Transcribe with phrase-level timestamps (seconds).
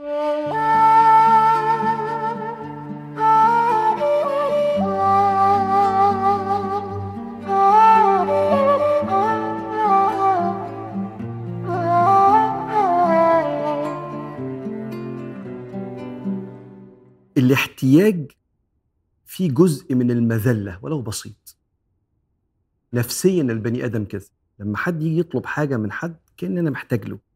[0.00, 1.50] الاحتياج
[19.24, 21.56] فيه جزء من المذلة ولو بسيط.
[22.92, 24.24] نفسيا البني آدم كده
[24.58, 27.33] لما حد يجي يطلب حاجة من حد كأن أنا محتاج له.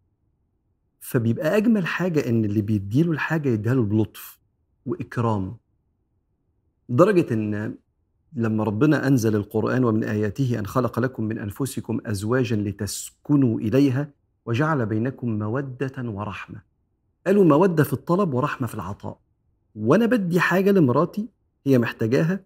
[1.01, 4.39] فبيبقى أجمل حاجة إن اللي بيديله الحاجة يديها له بلطف
[4.87, 5.57] وإكرام.
[6.89, 7.75] لدرجة إن
[8.33, 14.11] لما ربنا أنزل القرآن ومن آياته أن خلق لكم من أنفسكم أزواجا لتسكنوا إليها
[14.47, 16.63] وجعل بينكم مودة ورحمة.
[17.27, 19.21] قالوا مودة في الطلب ورحمة في العطاء.
[19.75, 21.29] وأنا بدي حاجة لمراتي
[21.67, 22.41] هي محتاجاها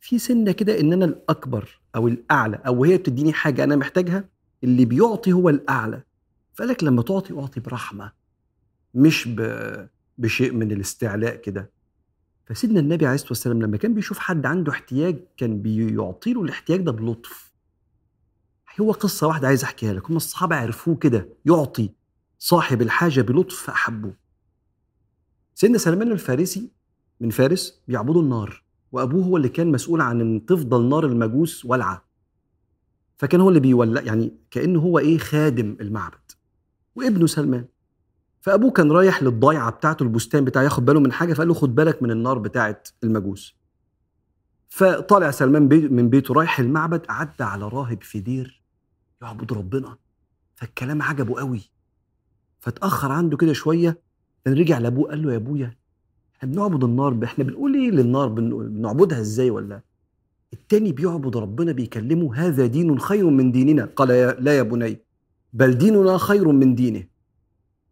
[0.00, 4.24] في سنة كده إن أنا الأكبر أو الأعلى أو هي بتديني حاجة أنا محتاجها
[4.64, 5.48] اللي بيعطي هو
[6.60, 8.12] الأعلى فقالك لما تعطي أعطي برحمة
[8.94, 9.28] مش.
[10.18, 11.70] بشيء من الاستعلاء كده.
[12.46, 16.80] فسيدنا النبي عليه الصلاة والسلام لما كان بيشوف حد عنده احتياج كان بيعطي له الاحتياج
[16.80, 17.52] ده بلطف.
[18.80, 20.10] هو قصة واحدة عايز أحكيها لك.
[20.10, 21.90] هم الصحابة عرفوه كده يعطي
[22.38, 24.14] صاحب الحاجة بلطف فاحبوه
[25.54, 26.70] سيدنا سلمان الفارسي
[27.20, 32.04] من فارس بيعبدوا النار وأبوه هو اللي كان مسؤول عن إن تفضل نار المجوس والعة.
[33.16, 36.27] فكان هو اللي بيولع يعني كأنه هو إيه خادم المعبد.
[36.98, 37.64] وابنه سلمان.
[38.40, 42.02] فأبوه كان رايح للضيعة بتاعته البستان بتاعه ياخد باله من حاجة فقال له خد بالك
[42.02, 43.56] من النار بتاعه المجوس.
[44.68, 48.62] فطالع سلمان بي من بيته رايح المعبد عدى على راهب في دير
[49.22, 49.96] يعبد ربنا.
[50.54, 51.70] فالكلام عجبه قوي.
[52.60, 53.98] فاتأخر عنده كده شوية
[54.44, 55.76] كان رجع لأبوه قال له يا أبويا
[56.36, 59.80] إحنا بنعبد النار إحنا بنقول إيه للنار؟ بنعبدها إزاي ولا؟
[60.52, 63.84] التاني بيعبد ربنا بيكلمه هذا دين خير من ديننا.
[63.96, 64.08] قال
[64.44, 65.07] لا يا بني.
[65.52, 67.06] بل ديننا خير من دينه.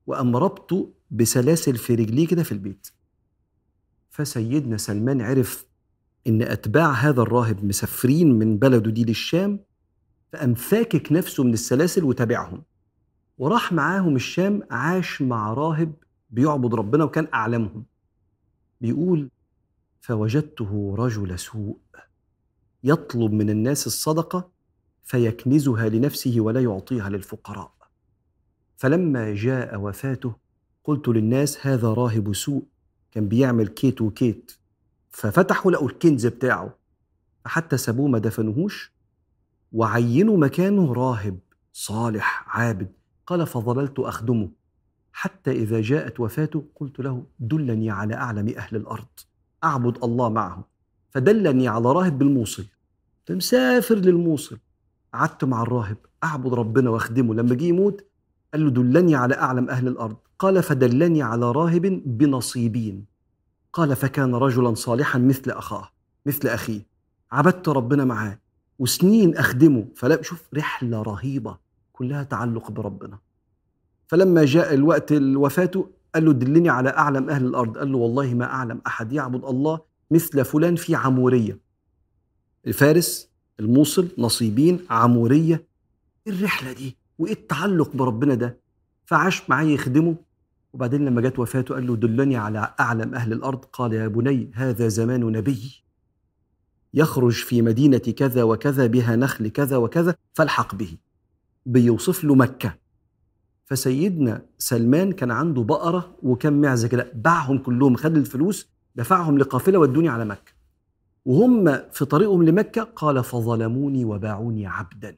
[0.07, 2.89] وقام ربطه بسلاسل في رجليه كده في البيت.
[4.11, 5.67] فسيدنا سلمان عرف
[6.27, 9.61] إن أتباع هذا الراهب مسافرين من بلده دي للشام
[10.33, 12.63] فقام فاكك نفسه من السلاسل وتابعهم.
[13.39, 15.93] وراح معاهم الشام عاش مع راهب
[16.31, 17.85] بيعبد ربنا وكان أعلمهم.
[18.81, 19.31] بيقول
[20.01, 21.79] فوجدته رجل سوء
[22.85, 24.51] يطلب من الناس الصدقة
[25.07, 27.73] فيكنزها لنفسه ولا يعطيها للفقراء.
[28.77, 30.35] فلما جاء وفاته
[30.85, 32.65] قلت للناس هذا راهب سوء
[33.13, 34.53] كان بيعمل كيت وكيت.
[35.11, 36.75] ففتحوا لقوا الكنز بتاعه.
[37.45, 38.93] فحتى سابوه ما دفنوهوش
[39.73, 41.39] وعينوا مكانه راهب
[41.73, 42.93] صالح عابد.
[43.27, 44.49] قال فظللت أخدمه.
[45.13, 49.07] حتى إذا جاءت وفاته قلت له دلني على أعلم أهل الأرض.
[49.65, 50.69] أعبد الله معه
[51.11, 52.65] فدلني على راهب بالموصل
[53.31, 54.59] مسافر للموصل.
[55.17, 57.35] قعدت مع الراهب أعبد ربنا وأخدمه.
[57.35, 58.05] لما جه يموت
[58.53, 60.17] قال له دلني على أعلم أهل الأرض.
[60.39, 63.05] قال فدلني على راهب بنصيبين.
[63.73, 65.89] قال فكان رجلا صالحا مثل أخاه
[66.27, 66.87] مثل أخيه.
[67.33, 68.39] عبدت ربنا معاه
[68.79, 69.87] وسنين أخدمه.
[69.95, 71.59] فلا شوف رحلة رهيبة
[71.93, 73.19] كلها تعلق بربنا.
[74.07, 75.71] فلما جاء الوقت الوفاة
[76.15, 77.79] قال له دلني على أعلم أهل الأرض.
[77.79, 81.59] قال له والله ما أعلم أحد يعبد الله مثل فلان في عمورية.
[82.67, 85.67] الفارس الموصل نصيبين عمورية.
[86.27, 88.61] الرحلة دي؟ وإيه التعلق بربنا ده؟
[89.05, 90.17] فعاش معاه يخدمه.
[90.73, 93.65] وبعدين لما جت وفاته قال له دلني على أعلم أهل الأرض.
[93.65, 95.85] قال يا بني هذا زمان نبي.
[96.95, 100.97] يخرج في مدينة كذا وكذا بها نخل كذا وكذا فالحق به.
[101.67, 102.75] بيوصف له مكة.
[103.65, 107.13] فسيدنا سلمان كان عنده بقرة وكم معزة كده.
[107.15, 110.56] باعهم كلهم خد الفلوس دفعهم لقافلة ودوني على مكة.
[111.27, 115.17] وهم في طريقهم لمكة قال فظلموني وباعوني عبدا.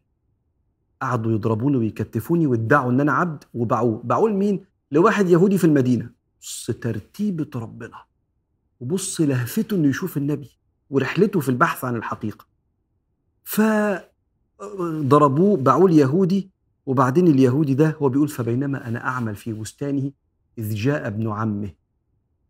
[1.03, 4.03] قعدوا يضربوني ويكتفوني وادعوا إن أنا عبد وباعوه.
[4.05, 6.11] باعوه لمين؟ لواحد يهودي في المدينة.
[6.41, 7.97] بص ترتيبة ربنا.
[8.81, 10.51] وبص لهفته إنه يشوف النبي
[10.91, 12.47] ورحلته في البحث عن الحقيقة.
[13.45, 13.61] ف
[14.83, 16.51] ضربوه باعوه اليهودي.
[16.87, 20.11] وبعدين اليهودي ده هو بيقول فبينما أنا أعمل في بستانه
[20.59, 21.71] إذ جاء ابن عمه.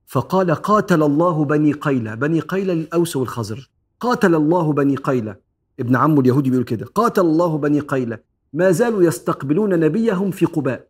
[0.08, 2.14] فقال قاتل الله بني قيلة.
[2.14, 3.66] بني قيلة للأوس والخزرج
[4.00, 5.37] قاتل الله بني قيلة.
[5.81, 6.87] ابن عمه اليهودي بيقول كده.
[6.87, 8.19] قاتل الله بني قيلة.
[8.52, 10.88] ما زالوا يستقبلون نبيهم في قباء.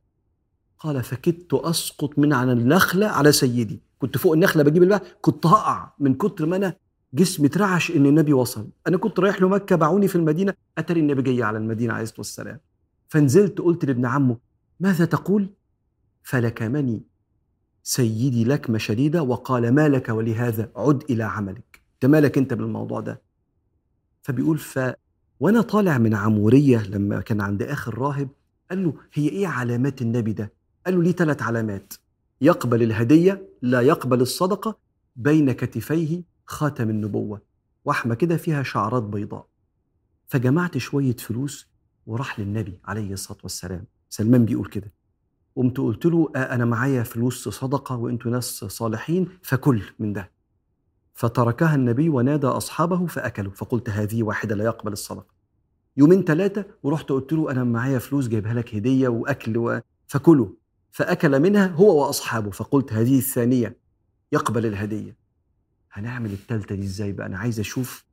[0.79, 3.81] قال فكدت أسقط من على النخلة على سيدي.
[3.99, 6.75] كنت فوق النخلة بجيب الماء كنت هقع من كتر ما أنا
[7.15, 8.69] جسمي اترعش إن النبي وصل.
[8.87, 10.55] أنا كنت رايح له مكة باعوني في المدينة.
[10.79, 12.61] أتري النبي جاي على المدينة عليه الصلاة والسلام.
[13.09, 14.37] فنزلت قلت لابن عمه
[14.81, 15.49] ماذا تقول؟
[16.23, 17.03] فلكمني
[17.89, 21.83] سيدي لكمة شديدة وقال ما لك ولهذا عد إلى عملك.
[21.95, 23.23] انت مالك أنت بالموضوع ده؟
[24.23, 24.81] فبيقول ف
[25.41, 28.29] وأنا طالع من عمورية لما كان عند اخر راهب
[28.71, 30.53] قال له هي إيه علامات النبي ده؟
[30.87, 31.95] قال له ليه ثلاث علامات.
[32.41, 34.79] يقبل الهدية لا يقبل الصدقة
[35.17, 37.43] بين كتفيه خاتم النبوة
[37.85, 39.47] وحمه كده فيها شعرات بيضاء.
[40.27, 41.69] فجمعت شوية فلوس
[42.07, 43.85] وراح للنبي عليه الصلاة والسلام.
[44.09, 44.93] سلمان بيقول كده.
[45.59, 50.31] قمت قلت له آه أنا معايا فلوس صدقة وأنتوا ناس صالحين فكل من ده.
[51.15, 55.27] فتركها النبي ونادى أصحابه فأكلوا فقلت هذه واحدة لا يقبل الصدقة.
[55.97, 59.81] يومين ثلاثة ورحت قلت له أنا معايا فلوس جايبها لك هدية وأكل و...
[60.07, 60.49] فكلوا.
[60.91, 63.77] فأكل منها هو وأصحابه فقلت هذه الثانية
[64.33, 65.17] يقبل الهدية.
[65.93, 68.05] هنعمل الثالثه دي إزاي بقى؟ أنا عايز أشوف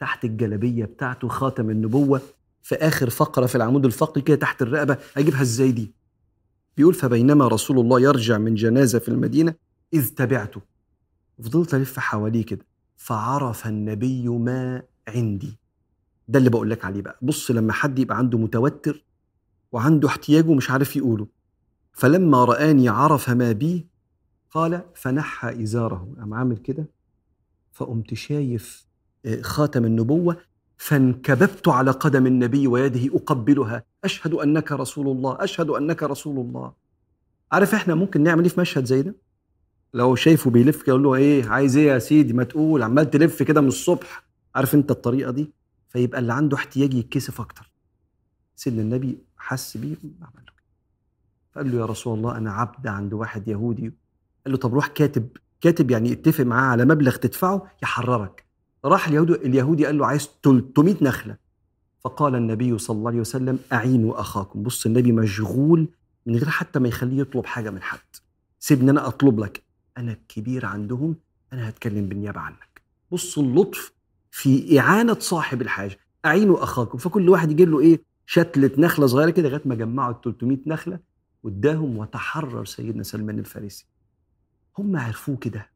[0.00, 2.20] تحت الجلبيه بتاعته خاتم النبوة
[2.62, 6.01] في آخر فقرة في العمود الفقري كده تحت الرقبة أجيبها إزاي دي؟
[6.76, 9.54] بيقول فبينما رسول الله يرجع من جنازة في المدينة
[9.94, 10.60] إذ تبعته.
[11.42, 12.66] فضلت ألف حواليه كده
[12.96, 15.58] فعرف النبي ما عندي.
[16.28, 17.18] ده اللي بقول لك عليه بقى.
[17.22, 19.04] بص لما حد يبقى عنده متوتر
[19.72, 21.26] وعنده احتياج ومش عارف يقوله
[21.92, 23.86] فلما رآني عرف ما بي
[24.50, 26.14] قال فنحى إزاره.
[26.18, 26.86] قام عامل كده
[27.72, 28.86] فقمت شايف
[29.26, 30.36] آه، خاتم النبوة
[30.76, 36.72] فانكببت على قدم النبي ويده أقبلها أشهد أنك رسول الله أشهد أنك رسول الله.
[37.52, 39.14] عارف إحنا ممكن نعمل إيه في مشهد زي ده؟
[39.94, 43.60] لو شايفه بيلف كده له إيه عايز إيه يا سيدي؟ ما تقول عمال تلف كده
[43.60, 44.24] من الصبح.
[44.54, 45.52] عارف أنت الطريقة دي؟
[45.88, 47.70] فيبقى اللي عنده احتياج يتكسف أكتر.
[48.56, 50.46] سيدنا النبي حس بيه عمل.
[50.46, 50.52] له
[51.52, 53.92] فقال له يا رسول الله أنا عبد عند واحد يهودي.
[54.44, 55.28] قال له طب روح كاتب.
[55.60, 58.44] كاتب يعني اتفق معاه على مبلغ تدفعه يحررك.
[58.84, 61.36] راح اليهودي اليهودي قال له عايز 300 نخلة.
[62.04, 64.62] فقال النبي صلى الله عليه وسلم أعينوا أخاكم.
[64.62, 65.88] بص النبي مشغول
[66.26, 67.98] من غير حتى ما يخليه يطلب حاجة من حد.
[68.60, 69.62] سيبني أنا أطلب لك.
[69.98, 71.16] أنا الكبير عندهم
[71.52, 72.82] أنا هتكلم بالنيابة عنك.
[73.12, 73.92] بص اللطف
[74.30, 75.98] في إعانة صاحب الحاجة.
[76.24, 76.98] أعينوا أخاكم.
[76.98, 80.98] فكل واحد يجيب له إيه شتلة نخلة صغيرة كده لغاية ما جمعوا ال 300 نخلة
[81.42, 83.86] واداهم وتحرر سيدنا سلمان الفارسي.
[84.78, 85.66] هم عرفوه كده.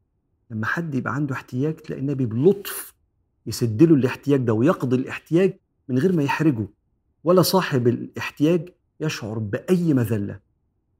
[0.51, 2.93] لما حد يبقى عنده احتياج تلاقي النبي بلطف
[3.45, 5.57] يسد له الاحتياج ده ويقضي الاحتياج
[5.89, 6.67] من غير ما يحرجه
[7.23, 8.69] ولا صاحب الاحتياج
[8.99, 10.39] يشعر بأي مذلة.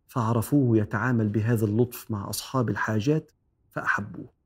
[0.07, 3.31] فعرفوه يتعامل بهذا اللطف مع أصحاب الحاجات
[3.69, 4.36] فأحبوه.